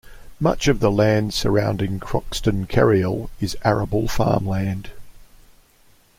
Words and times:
Much 0.39 0.67
of 0.67 0.79
the 0.79 0.89
land 0.89 1.31
surrounding 1.31 1.99
Croxton 1.99 2.65
Kerrial 2.65 3.29
is 3.39 3.55
arable 3.63 4.07
farmland. 4.07 4.89